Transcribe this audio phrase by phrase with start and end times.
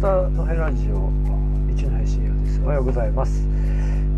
[0.00, 1.10] 潟のヘラジオ
[1.72, 2.60] 一の配信用です。
[2.62, 3.44] おはようございます。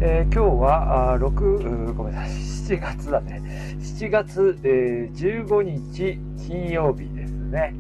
[0.03, 2.31] えー、今日はあ6ごめんなさい
[2.77, 3.41] 7月だね。
[3.81, 7.75] 7月、えー、15日金曜日ですね。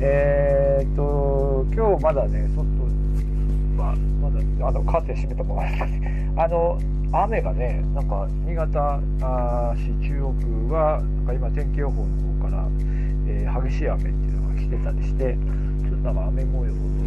[0.00, 2.64] えー、っと今日まだね外
[3.76, 5.54] はまだあのカーテン閉めたま
[6.36, 6.78] まあの
[7.12, 8.98] 雨がねなんか新潟
[9.76, 10.32] 市中央
[10.68, 12.66] 区はなんか今天気予報の方から、
[13.26, 15.36] えー、激しい雨っていうのが来てたりして
[15.82, 16.02] ちょっと。
[16.02, 17.01] なんか雨模様の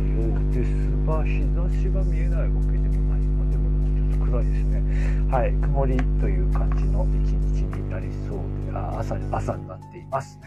[0.52, 0.72] です
[1.06, 2.42] が日差しが見えない。
[2.42, 3.70] わけでもない、ま、でも
[4.12, 5.32] ちょっと暗いですね。
[5.32, 5.52] はい。
[5.54, 8.38] 曇りという感じの一日になりそう
[8.72, 10.40] であ朝朝になっています。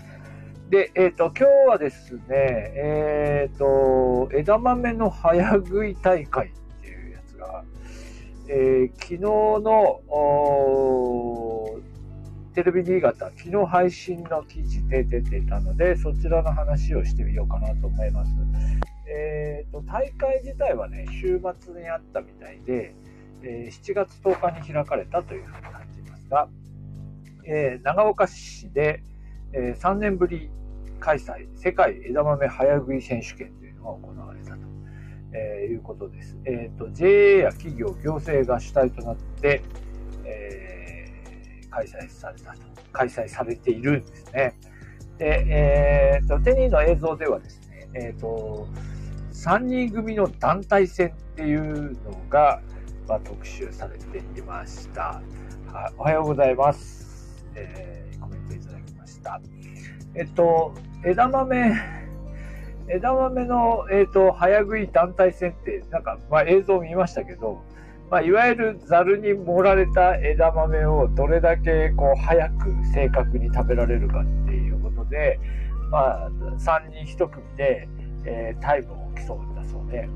[0.70, 6.50] で、えっ、ー、と、今日はですね、えっ、ー、と、枝豆の早食い大会っ
[6.82, 7.64] ていうやつが、
[8.48, 10.00] えー、昨日の、
[12.54, 18.32] テレビ新潟、昨日配信の記事で出てたので、そちらの話をしてみようかなと思います。
[19.10, 22.94] えーと、大会自体はね、週末にあったみたいで、
[23.42, 26.48] えー、7月10日に開かれたというふうに感じますが、
[27.44, 29.02] えー、長岡市で、
[29.52, 30.50] えー、3年ぶり
[31.00, 34.58] 開催、世界枝豆早食い選手権というのが行われたと、
[35.32, 36.36] えいうことです。
[36.44, 39.62] えーと、JA や企業、行政が主体となって、
[40.24, 41.12] え
[41.70, 42.58] 開催されたと、
[42.92, 44.54] 開催されているんですね。
[45.18, 48.66] で、えーと、テニーの映像ではですね、えーと、
[49.38, 52.60] 3人組の団体戦っていうのが、
[53.06, 55.22] まあ、特集されていました。
[55.72, 59.40] はおはようございます、えー、コメントいただきました。
[60.16, 60.74] えっと、
[61.06, 61.72] 枝豆、
[62.88, 67.62] 枝豆の、えーと、早食い団体戦って、なんか、まあ、映像を見ましたけど、
[68.10, 75.38] まあ、いわゆるざるに盛られた枝豆をどれだけこう早く正確に食べられるかっていうことで、
[75.92, 77.88] まあ、3人1組で、
[78.24, 80.08] えー、タイムを競うだそうで、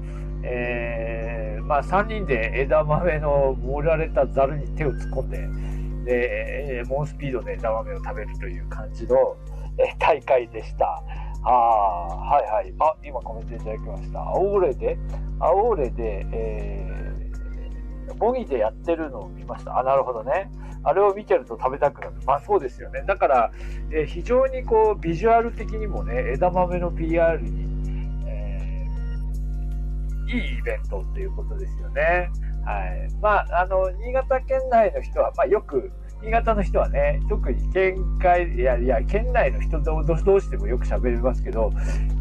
[0.45, 5.49] えー、まあ、3人で枝豆の盛られたざるに手を突っ込んで
[6.05, 9.17] で猛スピードで枝豆を食べるという感じの、
[9.79, 11.03] え大会でした。
[11.45, 12.75] あはいはい。
[12.81, 14.21] あ、今コメントいただきました。
[14.21, 14.99] 青俺で、
[15.39, 17.03] 青俺で、えー
[18.19, 19.79] 模擬でやってるのを見ました。
[19.79, 20.51] あ、なるほどね。
[20.85, 22.15] あれを見てると食べたくなる。
[22.27, 23.03] まあそうですよね。
[23.07, 23.53] だから、
[23.91, 27.72] えー、非常にこう、ビジュアル的にもね、枝豆の PR に、
[30.33, 32.31] いいイベントっていうことですよね。
[32.65, 33.15] はい。
[33.21, 41.71] まあ、あの、新潟県内の人は、まあよく、新潟の人はね、特に県外、いやいや、県内の人同士でもよく喋りますけど、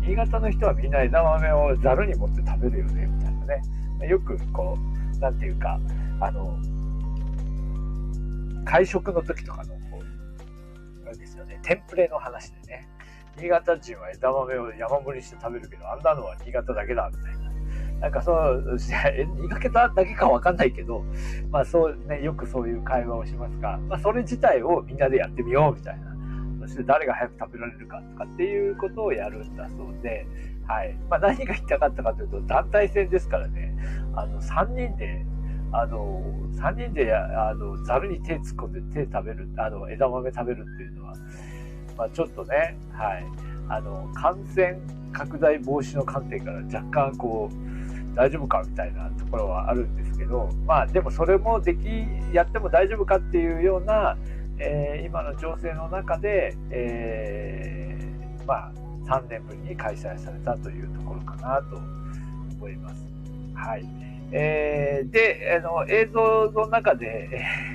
[0.01, 3.61] 新潟の人はみんな枝豆をざるに持って食べるよね、みたいなね。
[3.99, 4.77] まよくこ
[5.15, 5.79] う、なんていうか、
[6.19, 6.57] あの、
[8.65, 12.87] 会食の時とかの、こう、あれですよね、テンプレの話でね、
[13.37, 17.50] 新潟人は枝豆を山盛りして食べるけど、あんなのは新潟だけだ、みたいな。
[18.01, 21.05] なんかそう、新潟だけかわかんないけど、
[21.51, 26.11] まあそうね、よくそういう会話をしますが、まあそれ自体をみんなでやってみようみたいな。
[26.61, 30.27] そして誰が早く食べられるかとかっていうことをやるんだそうで、
[30.67, 30.95] はい。
[31.09, 33.75] まあ、何が言いたかったかというと、団体戦ですからね、
[34.15, 35.25] あの、3人で、
[35.71, 36.21] あの、
[36.53, 41.13] 3人で、あの、ざるに手突っ込んで手食べる、あの、枝豆食べるっていうのは、
[41.97, 43.25] まあ、ちょっとね、はい。
[43.67, 44.79] あの、感染
[45.11, 47.71] 拡大防止の観点から若干こう、
[48.15, 51.87] 大丈夫かみたいなところはあるんですけど、まあでもそれもでき、
[52.33, 54.17] やっても大丈夫かっていうような、
[54.59, 58.71] えー、今の情勢の中で、えー、まあ
[59.05, 61.77] 3年ぶりに開催されたというところかなと
[62.57, 63.05] 思います。
[63.53, 64.01] はい。
[64.31, 67.29] えー、で、あの、映像の中で、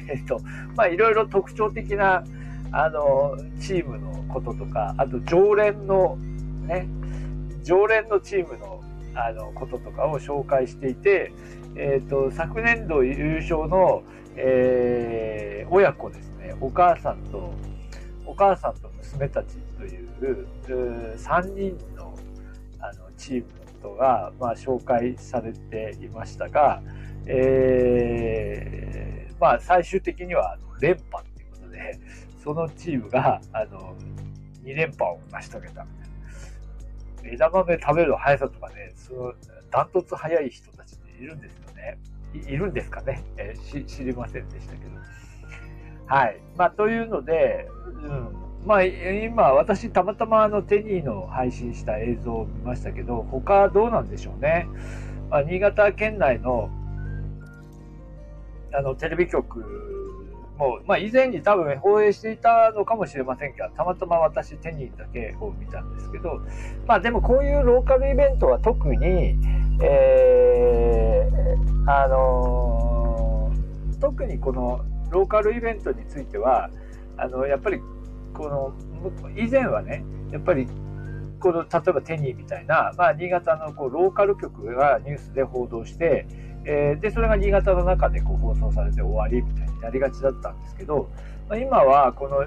[0.09, 0.41] えっと、
[0.75, 2.25] まあ、いろいろ特徴的な、
[2.73, 6.17] あの、チームのこととか、あと、常連の、
[6.67, 6.89] ね、
[7.63, 8.83] 常連のチームの、
[9.17, 11.33] あの、こととかを紹介していて、
[11.75, 14.03] えっ、と、昨年度優勝の、
[14.37, 17.53] えー、親子ですね、お母さんと、
[18.27, 20.07] お母さんと娘たちという
[21.17, 22.15] 3人の
[22.79, 23.47] あのチームの
[23.89, 26.83] ことが、まあ、紹介されていましたが、
[27.27, 31.99] えー、まあ、最終的には連覇ということで、
[32.43, 33.97] そのチームがあの
[34.65, 36.16] 2連覇を成し遂げたみたいな。
[37.33, 39.35] 枝豆食べる速さとかね、その
[39.71, 41.99] ダントツ速い人たちっているんですよね。
[42.35, 44.91] いるんですかね、えー、知りませんでしたけど。
[46.07, 46.41] はい。
[46.57, 48.29] まあ、というので、うん、
[48.67, 54.69] まあ、今、私、たまたまあのテニーの配信した映像を見ましたけど、他どうなんでしょうね。
[55.31, 56.71] まあ、新潟県内の
[58.73, 59.65] あのテレビ局
[60.59, 66.41] もう、まあ、以前に多分放映していたのかもしれませんが、たまたま私手にだけを見たんですけど、
[66.87, 69.39] まあでもこういうローカルイベントは特に、
[69.83, 76.71] えー、あのー、特にこのローカルイベントについては、
[77.17, 77.81] あの、やっぱり、
[78.35, 78.73] この、
[79.37, 80.67] 以前はね、やっぱり、
[81.41, 86.27] この、例えばテニーみたいな、まあ、新潟のこうローカル局がニュースで報道して、
[86.65, 91.09] えー、で、それが新潟の中でこう放送されて終わりみたいになりがちだったんですけど、
[91.49, 92.45] まあ、今はこの、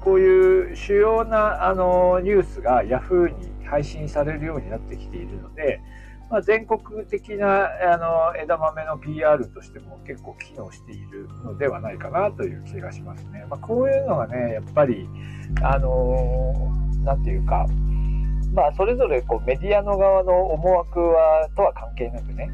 [0.00, 5.80] こういう主要なあのニュースが Yahoo に配信されるようになってきているので、
[6.30, 13.44] まあ、全国的なあの枝豆の PR としても結構機能しているのではないかなという気がしますね。
[13.48, 15.08] まあ、こういうのがね、やっぱり、
[15.62, 16.72] あの
[17.04, 17.66] なんていうか、
[18.52, 22.50] まあ、それぞれこうメディアの側の思惑はとは関係なくね、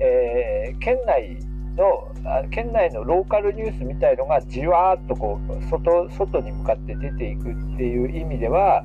[0.00, 1.38] えー、県内
[1.76, 2.14] の
[2.50, 8.84] 県内のローカルニュースみたいのがじわーっとこう外外に向かって出ていくっていう意味では、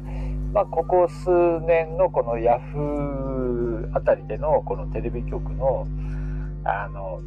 [0.53, 1.29] まあ、ここ数
[1.65, 5.87] 年のこのヤフーあたりでのこのテレビ局の
[6.63, 7.21] あの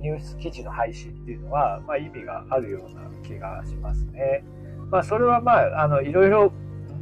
[0.00, 4.44] ニュース記事の配信っていうのは、まあ、意味があるような気がしますね。
[4.90, 6.52] まあ、それはまああのいろいろ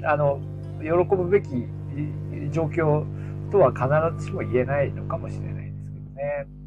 [0.04, 0.40] あの
[0.82, 1.48] 喜ぶべき
[2.52, 3.04] 状況
[3.50, 6.60] とは必ずしも言えないのかもしれないですけどね。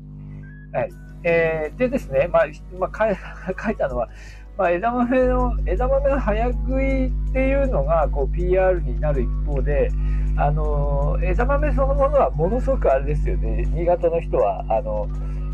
[0.74, 2.46] はいえー、でですね、まあ
[2.78, 3.16] まあ、
[3.58, 4.10] 書いたのは、
[4.58, 9.90] まあ、枝豆の、枝豆の早食いっていうのが、こう、PR になる一方で、
[10.36, 13.64] あの、枝豆そのものはものすごくあれですよね。
[13.68, 15.08] 新潟の人は、あの、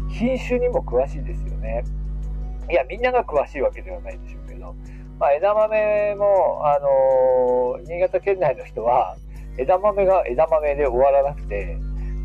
[0.10, 1.84] 品種にも詳しいですよね。
[2.70, 4.76] いや、みんなが詳しいわけではないでしょうけど、
[5.20, 9.16] まあ、枝豆も、あの、新潟県内の人は、
[9.58, 11.78] 枝豆が枝豆で終わらなくて、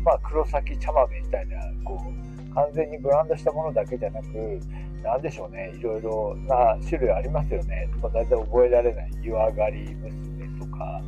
[0.03, 2.24] まあ、黒崎茶豆みたいな、こう、
[2.55, 4.59] 完全にブランドしたものだけじゃなく、
[5.03, 7.89] なんでしょうね、いろいろな種類ありますよね。
[7.93, 9.11] とか大体覚えられない。
[9.21, 11.01] 湯上がり娘とか、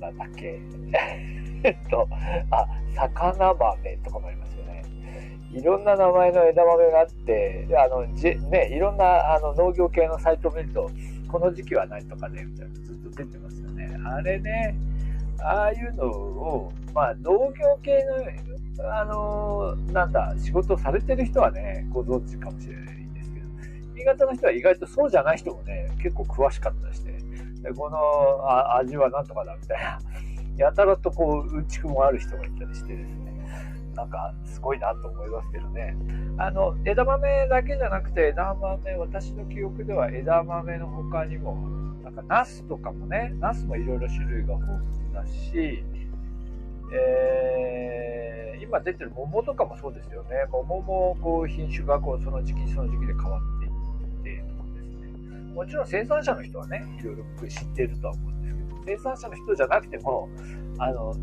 [0.00, 0.58] なんだっけ。
[1.64, 2.08] えっと、
[2.50, 4.82] あ、魚豆とかもありますよね。
[5.52, 10.90] いろんな名前の枝豆があって、あの、じね、いろんなあの農業系のサイトを見ると、
[11.28, 13.88] この時期は何とかね、みたいなずっと出てますよね。
[14.04, 14.74] あれね、
[15.44, 18.04] ああいうのを、まあ、農業系
[18.78, 23.46] のあのなんだ、仕事されてる人はね、ご存知かもしれないんですけど、
[23.94, 27.12] 新潟の人は意外とそうじゃない人もね、結構詳しかったりして、
[27.62, 27.98] でこの
[28.48, 29.98] あ味はなんとかだみたいな、
[30.56, 33.21] やたらとこう、うんちくもある人がいたりしてですね、
[33.94, 35.96] なんかすごいなと思いますけどね。
[36.38, 41.56] あの、枝豆だけじゃなくて、枝豆、私の記憶では枝豆の他にも、
[42.02, 45.84] なんかナスとかもね、ナスもいろいろ種類が豊富だし、
[46.94, 50.30] えー、今出てる桃とかもそうですよね。
[50.50, 55.54] 桃もこう品種がこうその時期その時期で変わっていってとかですね。
[55.54, 60.28] もちろん生産者の人はね、いろいろ知ってるとは思うんですけど、生産者の人じゃなくても、
[60.78, 61.14] あの、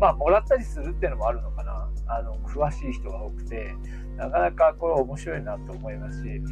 [0.00, 1.50] まあ、もらったりするっていうのもあるの。
[2.06, 3.74] あの、詳しい人が多くて、
[4.16, 6.42] なかなかこれ面白いなと思いますし、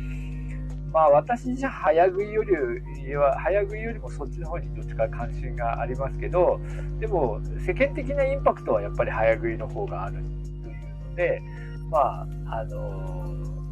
[0.93, 6.61] まあ私じゃ早食いよりは、早食いよりもそっちの方にどっちか関心がありますけど、
[7.01, 11.43] でも世間的なインパクトはやっぱり早食いの方があるというので、
[11.91, 12.27] まあ、
[12.61, 12.79] あの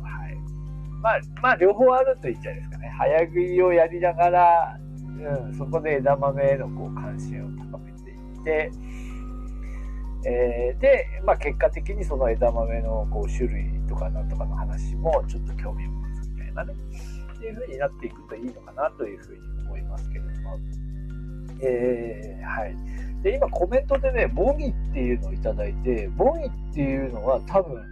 [0.02, 0.36] はい。
[1.00, 2.92] まあ、まあ両方あると言っちゃいですかね。
[2.98, 4.80] 早食いをやりながら、
[5.44, 8.72] うん、そこで枝豆へのこう関心を高めていって、
[10.24, 16.74] えー、で、まあ、結果的にその枝豆のこう種類とかなんとかの話もちょっと興味を持つみたいなね。
[17.36, 20.58] っていう風になっていくといいのかなというふうに思いますけれども。
[21.60, 22.76] えー、はい。
[23.22, 27.82] で、今コメントでね、ボギーっていうのをいいて、ボギっていうのは多分、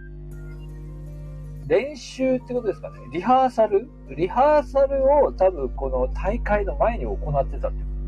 [1.67, 2.95] 練習ってことですかね。
[3.13, 3.89] リハーサル？
[4.09, 8.00] リハーサルを多分この大会の前に行ってたってこと。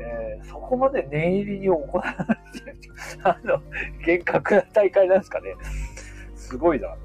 [0.00, 2.02] えー、そこまで念入りに行わ
[2.54, 2.78] れて
[3.22, 3.62] あの、
[4.04, 5.54] 厳格な大会なんですかね。
[6.34, 6.96] すごいな。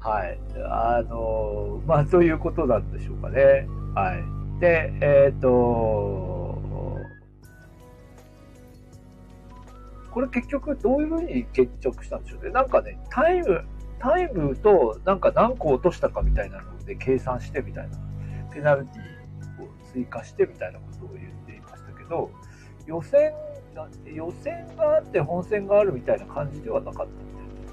[0.00, 0.38] はい。
[0.64, 3.66] あの、まあ、ということなんでしょうかね。
[3.94, 4.60] はい。
[4.60, 6.42] で、えっ、ー、と、
[10.12, 12.50] これ結局どういうふうに決着したんでしょうね。
[12.50, 13.64] なんかね、タイム、
[13.98, 17.96] タイムとなんか何個落としたかみたいなので計算してみたいな、
[18.52, 21.41] ペナルティを追加してみたいなことを言っ
[22.12, 22.30] ど、
[22.86, 23.32] 予選
[24.04, 27.72] 予選があって本戦があるみたいな感じではなかったみたいです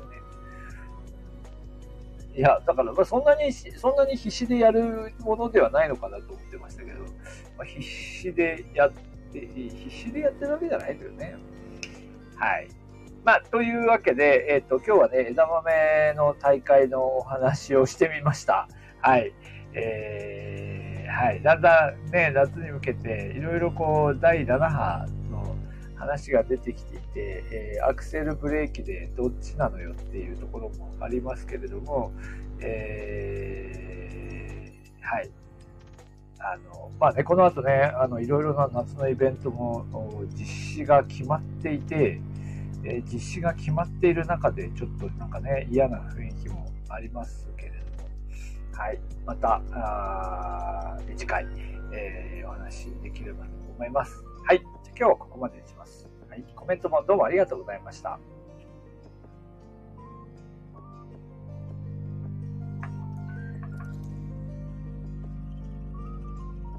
[2.31, 2.37] ね。
[2.37, 11.35] いや、だから、まあ、そんなに、そんなに必死でやるものではないのかなと思ってましたけど、まあ、必死でやって、必死でやってるわけじゃないですよね。
[12.35, 12.69] はい。
[13.25, 18.69] まあ、というわけで、えっ、と、今日はね、枝豆の大会のお話をしてみました。
[19.01, 19.33] はい。
[19.73, 20.78] えー、
[21.09, 21.41] はい。
[21.41, 25.55] だんだんね、夏に向けて、いろいろこう、第7波の
[25.95, 32.11] 話が出てきていて、えー、アクセルブレーキでどっちなのよっていうところもありますけれども、
[32.61, 35.29] えー、はい。
[36.39, 39.85] あの、まあね、この後ね、あの、いろいろな夏のイベントも
[40.37, 42.21] 実施が決まっていて、
[42.83, 47.98] えー、実施が決まっている中で、ちょっとなんかね、嫌な雰囲気もありますけれども、
[48.79, 48.99] はい。
[49.25, 51.45] また、あ次回、
[51.91, 54.23] えー、お話できればと思います。
[54.47, 54.59] はい。
[54.59, 56.09] じゃ今日はここまでにします。
[56.29, 56.45] はい。
[56.55, 58.17] コメントもどうもありがとうございました。